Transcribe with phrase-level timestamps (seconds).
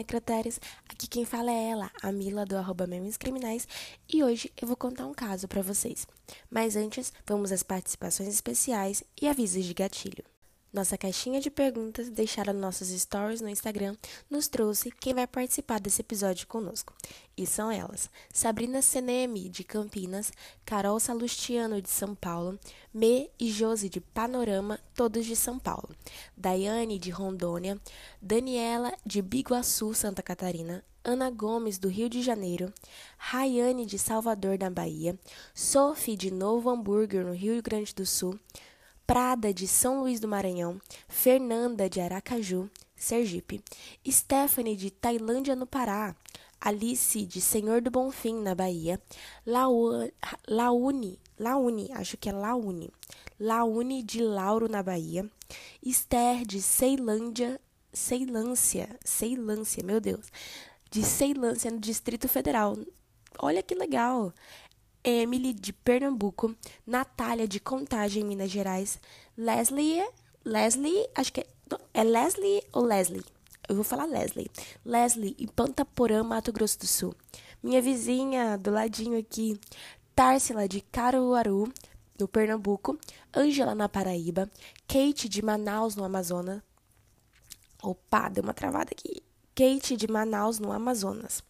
[0.00, 0.58] necrotéries.
[0.88, 3.68] Aqui quem fala é ela, a Mila do arroba Memes Criminais,
[4.08, 6.06] e hoje eu vou contar um caso para vocês.
[6.50, 10.29] Mas antes, vamos às participações especiais e avisos de gatilho.
[10.72, 13.96] Nossa caixinha de perguntas deixada nos nossos stories no Instagram
[14.30, 16.94] nos trouxe quem vai participar desse episódio conosco.
[17.36, 20.32] E são elas: Sabrina Senemi, de Campinas,
[20.64, 22.56] Carol Salustiano, de São Paulo,
[22.94, 25.88] Me e Josi, de Panorama, todos de São Paulo,
[26.36, 27.76] Daiane, de Rondônia,
[28.22, 32.72] Daniela, de Biguaçu, Santa Catarina, Ana Gomes, do Rio de Janeiro,
[33.18, 35.18] Rayane, de Salvador, na Bahia,
[35.52, 38.38] Sophie, de Novo Hamburgo, no Rio Grande do Sul,
[39.10, 43.60] Prada de São Luís do Maranhão, Fernanda de Aracaju, Sergipe,
[44.08, 46.14] Stephanie de Tailândia no Pará,
[46.60, 49.02] Alice de Senhor do Bonfim na Bahia,
[49.44, 52.88] Laune, Laune, acho que é Laune,
[53.40, 55.28] Laune de Lauro na Bahia,
[55.82, 57.60] Esther de Ceilândia,
[57.92, 60.30] Ceilância, Ceilância, meu Deus,
[60.88, 62.78] de Ceilância no Distrito Federal.
[63.40, 64.32] Olha que legal.
[65.02, 66.54] Emily, de Pernambuco,
[66.86, 68.98] Natália, de Contagem, Minas Gerais,
[69.36, 70.06] Leslie,
[70.44, 71.46] Leslie, acho que é,
[71.94, 73.24] é Leslie ou Leslie?
[73.68, 74.50] Eu vou falar Leslie.
[74.84, 77.14] Leslie, em Pantaporã, Mato Grosso do Sul.
[77.62, 79.60] Minha vizinha, do ladinho aqui,
[80.14, 81.72] Tarsila, de Caruaru,
[82.18, 82.98] no Pernambuco,
[83.34, 84.50] Ângela, na Paraíba,
[84.86, 86.60] Kate, de Manaus, no Amazonas.
[87.82, 89.22] Opa, deu uma travada aqui.
[89.54, 91.42] Kate, de Manaus, no Amazonas.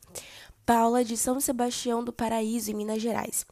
[0.70, 3.44] Paula de São Sebastião do Paraíso, em Minas Gerais.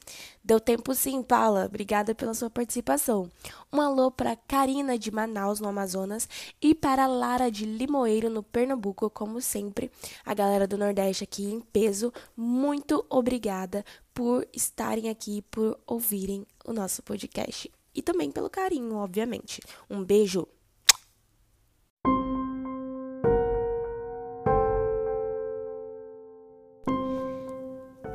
[0.45, 1.65] Deu tempo sim, Paula.
[1.65, 3.29] Obrigada pela sua participação.
[3.73, 6.29] Um alô para Karina de Manaus, no Amazonas,
[6.63, 9.91] e para Lara de Limoeiro, no Pernambuco, como sempre.
[10.25, 16.73] A galera do Nordeste aqui em peso, muito obrigada por estarem aqui, por ouvirem o
[16.73, 17.69] nosso podcast.
[17.93, 19.61] E também pelo carinho, obviamente.
[19.91, 20.47] Um beijo.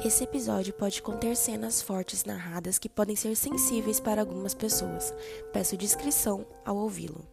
[0.05, 5.13] Esse episódio pode conter cenas fortes narradas que podem ser sensíveis para algumas pessoas.
[5.53, 7.25] Peço discrição ao ouvi-lo.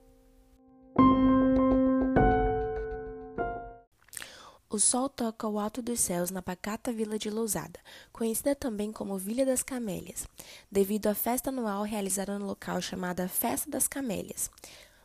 [4.69, 7.80] O sol toca o alto dos céus na pacata vila de Lousada,
[8.12, 10.28] conhecida também como Vila das Camélias,
[10.70, 14.48] devido à festa anual realizada no local chamada Festa das Camélias.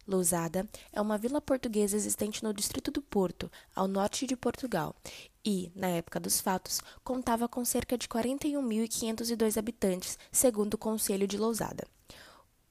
[0.07, 4.95] Lousada é uma vila portuguesa existente no distrito do Porto, ao norte de Portugal,
[5.43, 11.37] e, na época dos fatos, contava com cerca de 41.502 habitantes, segundo o Conselho de
[11.37, 11.87] Lousada.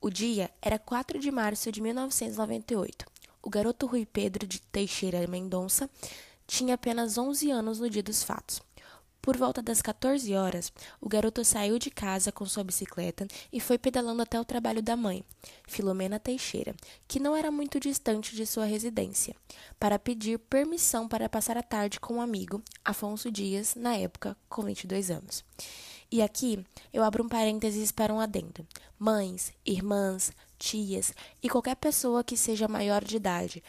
[0.01, 3.07] O dia era 4 de março de 1998.
[3.43, 5.89] O garoto Rui Pedro de Teixeira Mendonça
[6.47, 8.61] tinha apenas 11 anos no dia dos fatos.
[9.25, 10.71] Por volta das 14 horas,
[11.01, 14.99] o garoto saiu de casa com sua bicicleta e foi pedalando até o trabalho da
[14.99, 15.25] mãe,
[15.67, 16.77] Filomena Teixeira,
[17.09, 19.35] que não era muito distante de sua residência,
[19.81, 24.61] para pedir permissão para passar a tarde com um amigo, Afonso Dias, na época com
[24.61, 25.43] 22 anos.
[26.13, 26.63] E aqui
[26.93, 28.69] eu abro um parênteses para um adendo.
[28.99, 33.65] Mães, irmãs, tias e qualquer pessoa que seja maior de idade,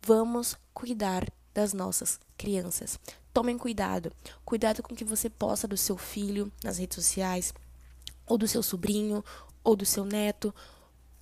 [0.00, 3.00] vamos cuidar das nossas crianças.
[3.32, 4.12] Tomem cuidado.
[4.44, 7.54] Cuidado com o que você posta do seu filho nas redes sociais,
[8.26, 9.24] ou do seu sobrinho,
[9.64, 10.54] ou do seu neto.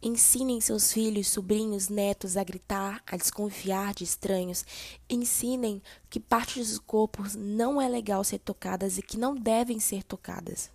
[0.02, 4.64] Ensinem seus filhos, sobrinhos, netos a gritar, a desconfiar de estranhos.
[5.08, 10.02] Ensinem que partes do corpo não é legal ser tocadas e que não devem ser
[10.02, 10.70] tocadas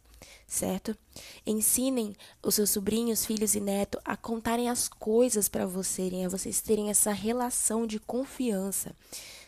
[0.48, 0.96] certo?
[1.46, 6.62] Ensinem os seus sobrinhos, filhos e netos a contarem as coisas para vocês, a vocês
[6.62, 8.96] terem essa relação de confiança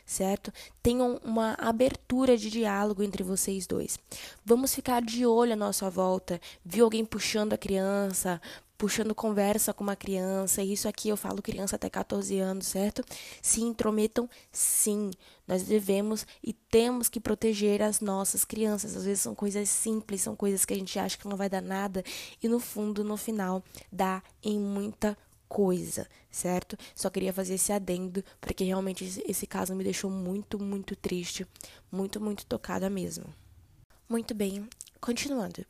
[0.07, 0.51] certo?
[0.81, 4.00] Tenham uma abertura de diálogo entre vocês dois.
[4.44, 6.40] Vamos ficar de olho à nossa volta.
[6.66, 8.41] Viu alguém puxando a criança,
[8.78, 13.03] puxando conversa com uma criança, isso aqui eu falo criança até 14 anos, certo?
[13.41, 15.12] Se intrometam, sim.
[15.47, 18.95] Nós devemos e temos que proteger as nossas crianças.
[18.95, 21.62] Às vezes são coisas simples, são coisas que a gente acha que não vai dar
[21.62, 22.03] nada
[22.41, 25.18] e no fundo, no final, dá em muita
[25.48, 26.78] coisa, certo?
[26.96, 31.46] Só queria fazer esse adendo, porque realmente esse caso me deixou muito, muito triste,
[31.92, 33.26] muito, muito tocada mesmo.
[34.10, 34.68] Muito bem,
[35.00, 35.66] continuando.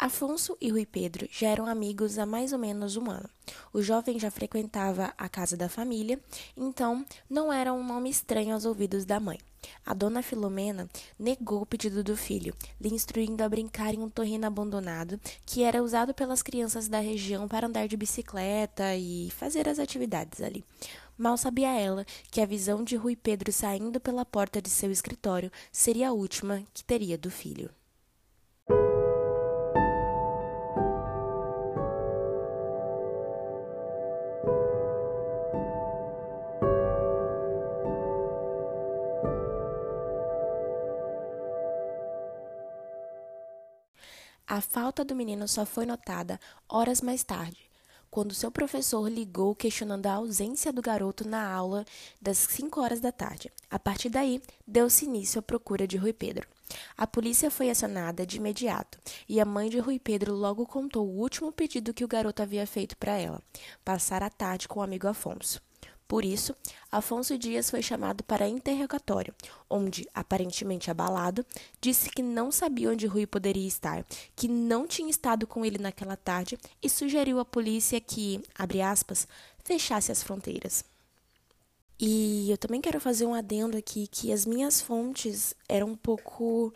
[0.00, 3.28] Afonso e Rui Pedro já eram amigos há mais ou menos um ano.
[3.72, 6.20] O jovem já frequentava a casa da família,
[6.56, 9.40] então não era um nome estranho aos ouvidos da mãe.
[9.84, 14.46] A dona Filomena negou o pedido do filho, lhe instruindo a brincar em um torrino
[14.46, 19.80] abandonado que era usado pelas crianças da região para andar de bicicleta e fazer as
[19.80, 20.64] atividades ali.
[21.18, 25.50] Mal sabia ela que a visão de Rui Pedro saindo pela porta de seu escritório
[25.72, 27.68] seria a última que teria do filho.
[44.98, 47.70] Falta do menino só foi notada horas mais tarde,
[48.10, 51.84] quando seu professor ligou questionando a ausência do garoto na aula
[52.20, 53.52] das 5 horas da tarde.
[53.70, 56.48] A partir daí, deu-se início à procura de Rui Pedro.
[56.96, 58.98] A polícia foi acionada de imediato
[59.28, 62.66] e a mãe de Rui Pedro logo contou o último pedido que o garoto havia
[62.66, 63.40] feito para ela:
[63.84, 65.62] passar a tarde com o amigo Afonso.
[66.08, 66.56] Por isso,
[66.90, 69.34] Afonso Dias foi chamado para interrogatório,
[69.68, 71.44] onde, aparentemente abalado,
[71.82, 74.02] disse que não sabia onde Rui poderia estar,
[74.34, 79.28] que não tinha estado com ele naquela tarde e sugeriu à polícia que, abre aspas,
[79.62, 80.82] fechasse as fronteiras.
[82.00, 86.72] E eu também quero fazer um adendo aqui que as minhas fontes eram um pouco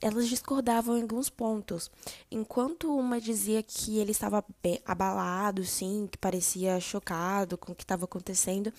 [0.00, 1.90] elas discordavam em alguns pontos.
[2.30, 4.44] Enquanto uma dizia que ele estava
[4.84, 8.72] abalado, sim, que parecia chocado com o que estava acontecendo,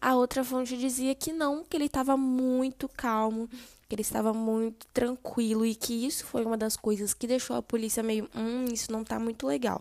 [0.00, 3.48] a outra fonte dizia que não, que ele estava muito calmo,
[3.88, 7.62] que ele estava muito tranquilo e que isso foi uma das coisas que deixou a
[7.62, 9.80] polícia meio, hum, isso não está muito legal.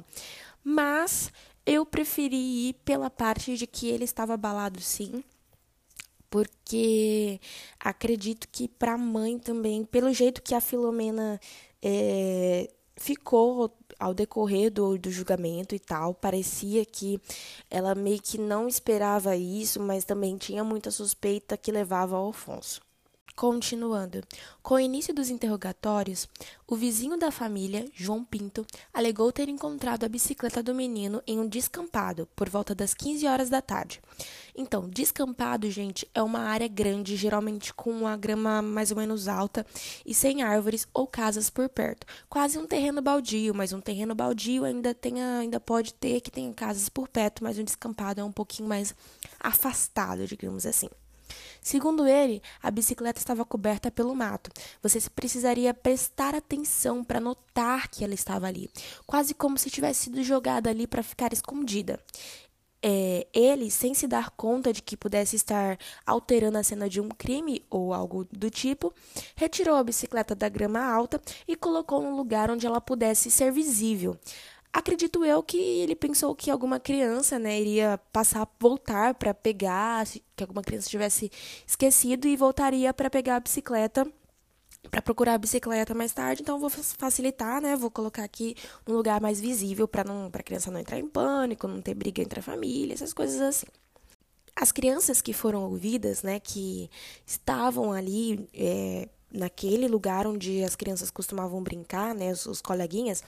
[0.64, 1.32] Mas
[1.66, 5.24] eu preferi ir pela parte de que ele estava abalado, sim
[6.30, 7.40] porque
[7.80, 11.40] acredito que para a mãe também, pelo jeito que a Filomena
[11.82, 17.20] é, ficou ao decorrer do, do julgamento e tal, parecia que
[17.70, 22.87] ela meio que não esperava isso, mas também tinha muita suspeita que levava ao Alfonso.
[23.38, 24.24] Continuando,
[24.64, 26.28] com o início dos interrogatórios,
[26.68, 31.48] o vizinho da família, João Pinto, alegou ter encontrado a bicicleta do menino em um
[31.48, 34.02] descampado por volta das 15 horas da tarde.
[34.56, 39.64] Então, descampado, gente, é uma área grande, geralmente com uma grama mais ou menos alta
[40.04, 42.08] e sem árvores ou casas por perto.
[42.28, 46.52] Quase um terreno baldio, mas um terreno baldio ainda tem ainda pode ter que tenha
[46.56, 48.96] casas por perto, mas um descampado é um pouquinho mais
[49.40, 50.90] afastado, digamos assim.
[51.62, 54.50] Segundo ele, a bicicleta estava coberta pelo mato.
[54.82, 58.70] Você precisaria prestar atenção para notar que ela estava ali,
[59.06, 62.00] quase como se tivesse sido jogada ali para ficar escondida.
[62.82, 67.10] É, ele, sem se dar conta de que pudesse estar alterando a cena de um
[67.10, 68.94] crime ou algo do tipo,
[69.36, 74.16] retirou a bicicleta da grama alta e colocou num lugar onde ela pudesse ser visível.
[74.74, 80.06] Acredito eu que ele pensou que alguma criança, né, iria passar, voltar para pegar,
[80.36, 81.32] que alguma criança tivesse
[81.66, 84.08] esquecido e voltaria para pegar a bicicleta,
[84.90, 86.42] para procurar a bicicleta mais tarde.
[86.42, 87.76] Então vou facilitar, né?
[87.76, 88.56] Vou colocar aqui
[88.88, 91.94] um lugar mais visível para não, para a criança não entrar em pânico, não ter
[91.94, 93.68] briga entre a família, essas coisas assim.
[94.56, 96.90] As crianças que foram ouvidas, né, que
[97.26, 103.24] estavam ali é, naquele lugar onde as crianças costumavam brincar, né, os, os coleguinhas,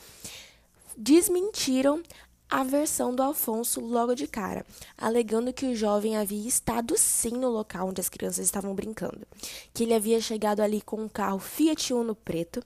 [0.99, 2.03] desmentiram
[2.49, 4.65] a versão do Alfonso logo de cara,
[4.97, 9.25] alegando que o jovem havia estado sim no local onde as crianças estavam brincando,
[9.71, 12.61] que ele havia chegado ali com um carro Fiat Uno preto,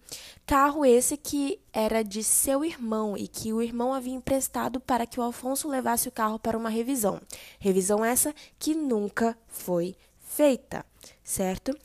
[0.47, 5.19] carro esse que era de seu irmão e que o irmão havia emprestado para que
[5.19, 7.21] o Alfonso levasse o carro para uma revisão.
[7.59, 10.85] Revisão essa que nunca foi feita,
[11.23, 11.77] certo?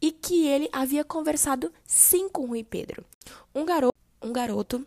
[0.00, 3.04] E que ele havia conversado sim com o Rui Pedro,
[3.54, 4.86] um garoto, um garoto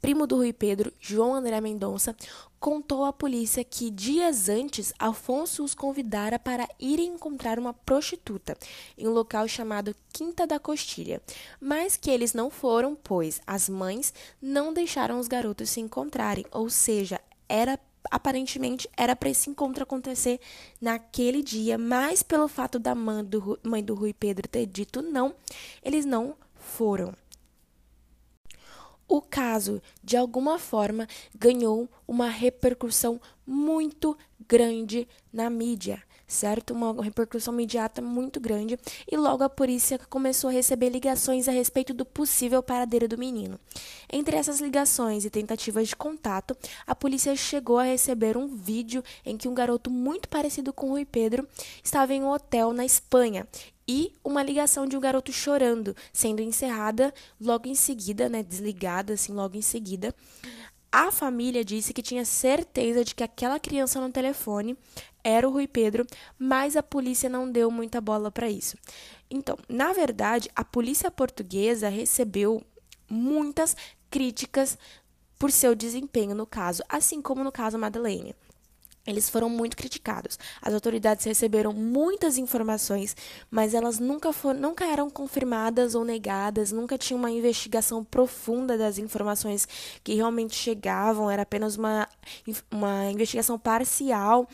[0.00, 2.16] primo do Rui Pedro, João André Mendonça,
[2.58, 8.56] contou à polícia que dias antes Afonso os convidara para irem encontrar uma prostituta
[8.96, 11.20] em um local chamado Quinta da Costilha,
[11.60, 16.68] mas que eles não foram, pois as mães não deixaram os garotos se encontrarem, ou
[16.70, 17.78] seja, era
[18.10, 20.40] aparentemente era para esse encontro acontecer
[20.80, 25.34] naquele dia, mas pelo fato da mãe do, mãe do Rui Pedro ter dito não,
[25.82, 27.12] eles não foram.
[29.08, 31.06] O caso, de alguma forma,
[31.38, 36.74] ganhou uma repercussão muito grande na mídia, certo?
[36.74, 38.76] Uma repercussão imediata muito grande,
[39.10, 43.60] e logo a polícia começou a receber ligações a respeito do possível paradeiro do menino.
[44.12, 49.36] Entre essas ligações e tentativas de contato, a polícia chegou a receber um vídeo em
[49.36, 51.46] que um garoto muito parecido com Rui Pedro
[51.82, 53.46] estava em um hotel na Espanha
[53.88, 59.32] e uma ligação de um garoto chorando, sendo encerrada logo em seguida, né, desligada assim
[59.32, 60.14] logo em seguida.
[60.90, 64.76] A família disse que tinha certeza de que aquela criança no telefone
[65.22, 66.06] era o Rui Pedro,
[66.38, 68.76] mas a polícia não deu muita bola para isso.
[69.30, 72.62] Então, na verdade, a polícia portuguesa recebeu
[73.08, 73.76] muitas
[74.08, 74.78] críticas
[75.38, 78.34] por seu desempenho no caso, assim como no caso Madeleine
[79.06, 80.38] eles foram muito criticados.
[80.60, 83.16] As autoridades receberam muitas informações,
[83.50, 88.98] mas elas nunca, foram, nunca eram confirmadas ou negadas, nunca tinha uma investigação profunda das
[88.98, 89.68] informações
[90.02, 92.08] que realmente chegavam, era apenas uma,
[92.70, 94.48] uma investigação parcial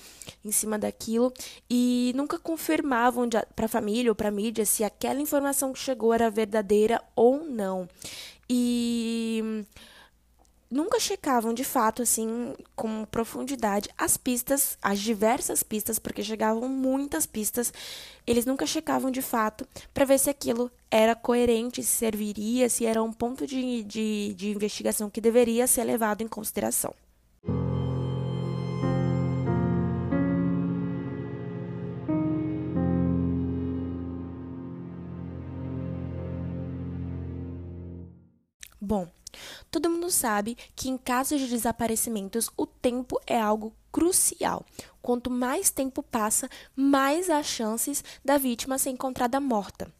[0.44, 1.32] em cima daquilo
[1.70, 6.12] e nunca confirmavam para a família ou para a mídia se aquela informação que chegou
[6.12, 7.88] era verdadeira ou não.
[8.48, 9.64] e
[10.72, 17.26] nunca checavam de fato, assim, com profundidade as pistas, as diversas pistas, porque chegavam muitas
[17.26, 17.72] pistas,
[18.26, 23.02] eles nunca checavam de fato para ver se aquilo era coerente, se serviria, se era
[23.02, 26.94] um ponto de, de, de investigação que deveria ser levado em consideração.
[39.72, 44.66] Todo mundo sabe que em casos de desaparecimentos o tempo é algo crucial.
[45.00, 49.90] Quanto mais tempo passa, mais há chances da vítima ser encontrada morta.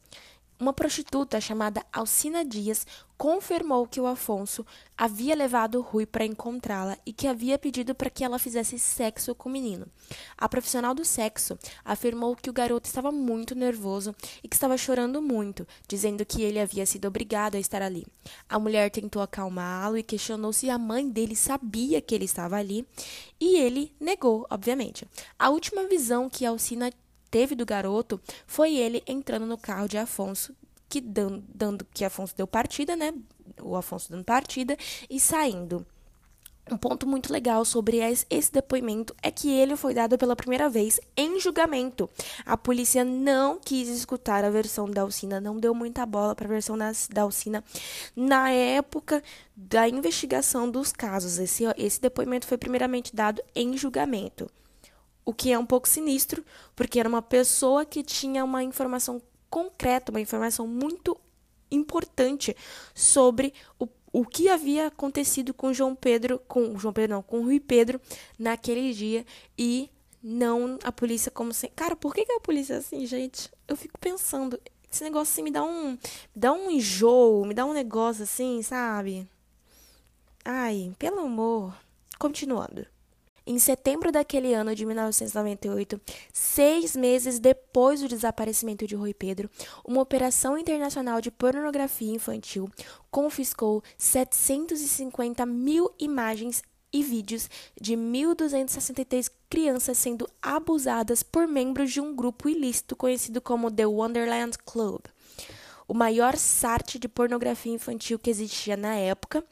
[0.63, 2.87] Uma prostituta chamada Alcina Dias
[3.19, 4.65] confirmou que o Afonso
[4.97, 9.49] havia levado Rui para encontrá-la e que havia pedido para que ela fizesse sexo com
[9.49, 9.89] o menino.
[10.39, 15.21] A profissional do sexo afirmou que o garoto estava muito nervoso e que estava chorando
[15.21, 18.07] muito, dizendo que ele havia sido obrigado a estar ali.
[18.49, 22.87] A mulher tentou acalmá-lo e questionou se a mãe dele sabia que ele estava ali,
[23.41, 25.09] e ele negou, obviamente.
[25.37, 26.93] A última visão que Alcina
[27.33, 30.55] teve do garoto foi ele entrando no carro de Afonso,
[30.89, 33.15] que dando, dando que Afonso deu partida, né?
[33.61, 34.77] O Afonso dando partida
[35.09, 35.85] e saindo.
[36.71, 37.99] Um ponto muito legal sobre
[38.31, 42.09] esse depoimento é que ele foi dado pela primeira vez em julgamento.
[42.47, 46.49] A polícia não quis escutar a versão da Alcina, não deu muita bola para a
[46.49, 47.65] versão da Alcina
[48.15, 49.23] na época
[49.57, 51.39] da investigação dos casos.
[51.39, 54.49] Esse, esse depoimento foi primeiramente dado em julgamento
[55.25, 60.11] o que é um pouco sinistro, porque era uma pessoa que tinha uma informação concreta,
[60.11, 61.17] uma informação muito
[61.71, 62.57] importante
[62.95, 67.61] sobre o, o que havia acontecido com João Pedro, com João Pedro não, com Rui
[67.61, 68.01] Pedro
[68.39, 69.25] naquele dia
[69.57, 69.91] e
[70.23, 73.51] não a polícia como se, cara, por que, que a polícia é assim, gente?
[73.67, 74.61] Eu fico pensando,
[74.91, 75.99] esse negócio assim me dá um, me
[76.37, 79.29] dá um enjoo, me dá um negócio assim, sabe?
[80.45, 81.75] Ai, pelo amor.
[82.19, 82.87] Continuando.
[83.45, 86.01] Em setembro daquele ano de 1998,
[86.33, 89.51] seis meses depois do desaparecimento de Rui Pedro,
[89.85, 92.71] uma operação internacional de pornografia infantil
[93.11, 102.15] confiscou 750 mil imagens e vídeos de 1.263 crianças sendo abusadas por membros de um
[102.15, 105.01] grupo ilícito conhecido como The Wonderland Club,
[105.89, 109.45] o maior site de pornografia infantil que existia na época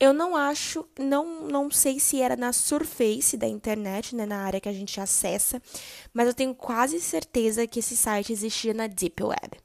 [0.00, 4.60] eu não acho, não, não sei se era na surface da internet, né, na área
[4.60, 5.60] que a gente acessa,
[6.12, 9.58] mas eu tenho quase certeza que esse site existia na Deep Web.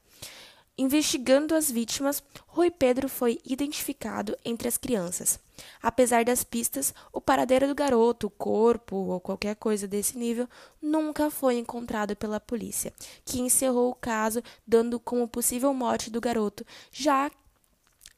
[0.76, 5.38] Investigando as vítimas, Rui Pedro foi identificado entre as crianças.
[5.80, 10.48] Apesar das pistas, o paradeiro do garoto, o corpo ou qualquer coisa desse nível
[10.82, 12.92] nunca foi encontrado pela polícia,
[13.24, 17.30] que encerrou o caso dando como possível morte do garoto, já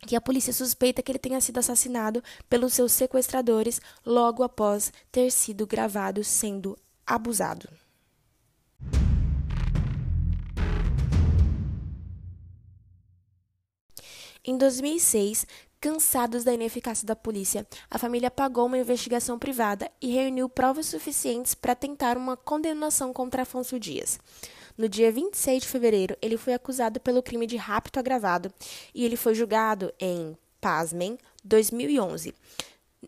[0.01, 5.31] que a polícia suspeita que ele tenha sido assassinado pelos seus sequestradores logo após ter
[5.31, 7.69] sido gravado sendo abusado.
[14.49, 15.45] Em 2006,
[15.81, 21.53] cansados da ineficácia da polícia, a família pagou uma investigação privada e reuniu provas suficientes
[21.53, 24.21] para tentar uma condenação contra Afonso Dias.
[24.77, 28.53] No dia 26 de fevereiro, ele foi acusado pelo crime de rapto agravado
[28.95, 32.35] e ele foi julgado em, pasmem, 2011.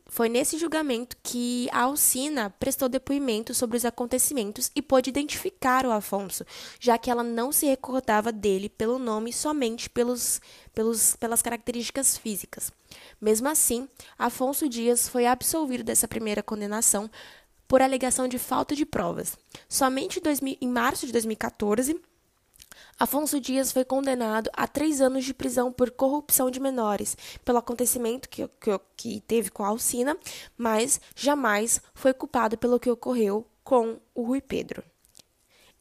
[0.07, 5.91] Foi nesse julgamento que a Alcina prestou depoimento sobre os acontecimentos e pôde identificar o
[5.91, 6.45] Afonso,
[6.79, 10.41] já que ela não se recordava dele pelo nome somente pelos,
[10.75, 12.73] pelos, pelas características físicas.
[13.21, 17.11] Mesmo assim, Afonso Dias foi absolvido dessa primeira condenação
[17.69, 19.37] por alegação de falta de provas.
[19.69, 20.21] Somente
[20.61, 22.01] em março de 2014,
[22.99, 28.29] Afonso Dias foi condenado a três anos de prisão por corrupção de menores, pelo acontecimento
[28.29, 30.19] que, que, que teve com a Alcina,
[30.57, 34.83] mas jamais foi culpado pelo que ocorreu com o Rui Pedro.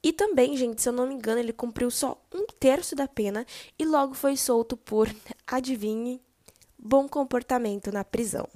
[0.03, 3.45] E também, gente, se eu não me engano, ele cumpriu só um terço da pena
[3.79, 5.09] e logo foi solto por,
[5.47, 6.21] adivinhe,
[6.77, 8.47] bom comportamento na prisão.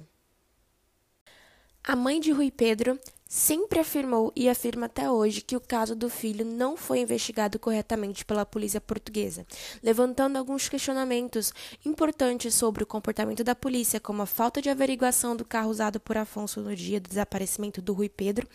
[1.82, 2.96] A mãe de Rui Pedro
[3.34, 8.26] sempre afirmou e afirma até hoje que o caso do filho não foi investigado corretamente
[8.26, 9.46] pela polícia portuguesa,
[9.82, 11.50] levantando alguns questionamentos
[11.82, 16.18] importantes sobre o comportamento da polícia, como a falta de averiguação do carro usado por
[16.18, 18.46] Afonso no dia do desaparecimento do Rui Pedro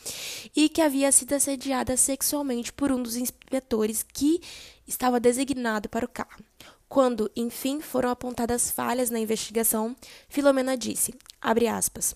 [0.55, 4.39] e que havia sido assediada sexualmente por um dos inspetores que
[4.87, 6.43] estava designado para o carro.
[6.87, 9.95] Quando, enfim, foram apontadas falhas na investigação,
[10.29, 12.15] Filomena disse, abre aspas,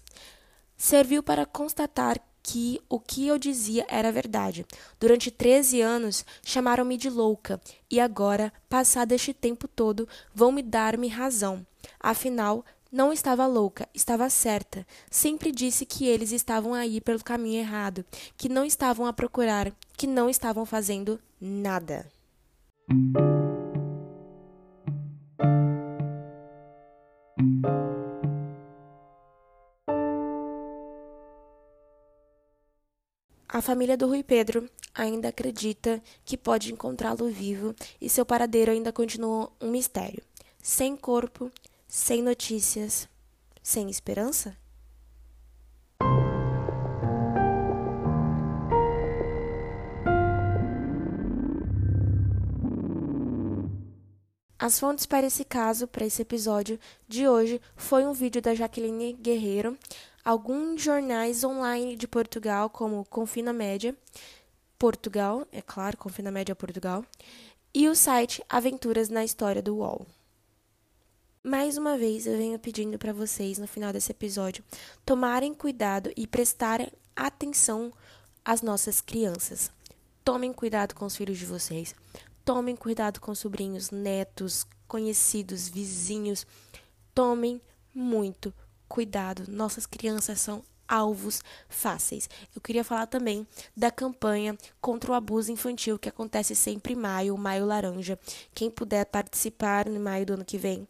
[0.77, 4.65] serviu para constatar que o que eu dizia era verdade.
[4.99, 11.07] Durante 13 anos chamaram-me de louca e agora, passado este tempo todo, vão me dar-me
[11.07, 11.65] razão.
[11.99, 14.85] Afinal, não estava louca, estava certa.
[15.09, 18.03] Sempre disse que eles estavam aí pelo caminho errado,
[18.35, 22.05] que não estavam a procurar, que não estavam fazendo nada.
[33.61, 38.91] A família do Rui Pedro ainda acredita que pode encontrá-lo vivo e seu paradeiro ainda
[38.91, 40.23] continua um mistério.
[40.63, 41.51] Sem corpo,
[41.87, 43.07] sem notícias,
[43.61, 44.57] sem esperança?
[54.57, 59.13] As fontes para esse caso, para esse episódio de hoje, foi um vídeo da Jaqueline
[59.13, 59.77] Guerreiro,
[60.23, 63.95] alguns jornais online de Portugal, como Confina Média,
[64.77, 67.05] Portugal, é claro, Confina Média Portugal,
[67.73, 70.05] e o site Aventuras na História do UOL.
[71.43, 74.63] Mais uma vez, eu venho pedindo para vocês, no final desse episódio,
[75.05, 77.91] tomarem cuidado e prestarem atenção
[78.45, 79.71] às nossas crianças.
[80.23, 81.95] Tomem cuidado com os filhos de vocês.
[82.45, 86.45] Tomem cuidado com sobrinhos, netos, conhecidos, vizinhos.
[87.13, 87.59] Tomem
[87.93, 88.53] muito
[88.91, 89.45] cuidado.
[89.47, 92.29] Nossas crianças são alvos fáceis.
[92.53, 97.37] Eu queria falar também da campanha contra o abuso infantil que acontece sempre em maio,
[97.37, 98.19] maio laranja.
[98.53, 100.85] Quem puder participar no maio do ano que vem,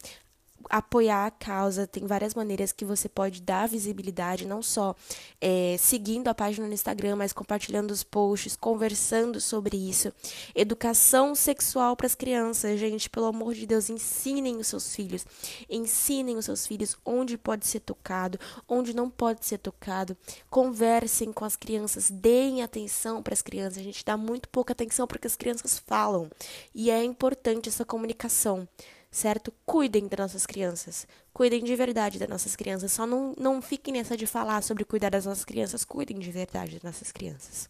[0.70, 4.96] apoiar a causa, tem várias maneiras que você pode dar visibilidade, não só
[5.39, 10.12] é, seguindo a página no Instagram, mas compartilhando os posts, conversando sobre isso.
[10.56, 15.25] Educação sexual para as crianças, gente, pelo amor de Deus, ensinem os seus filhos,
[15.70, 20.15] ensinem os seus filhos onde pode ser tocado, onde não pode ser tocado.
[20.50, 23.79] Conversem com as crianças, deem atenção para as crianças.
[23.79, 26.29] A gente dá muito pouca atenção porque as crianças falam
[26.74, 28.68] e é importante essa comunicação
[29.11, 29.53] certo?
[29.65, 31.05] Cuidem das nossas crianças.
[31.33, 32.91] Cuidem de verdade das nossas crianças.
[32.93, 35.83] Só não, não fiquem nessa de falar sobre cuidar das nossas crianças.
[35.83, 37.69] Cuidem de verdade das nossas crianças.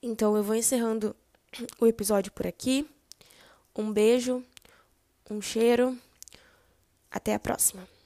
[0.00, 1.14] Então eu vou encerrando
[1.80, 2.88] o episódio por aqui.
[3.76, 4.42] Um beijo,
[5.28, 5.98] um cheiro.
[7.10, 7.99] Até a próxima.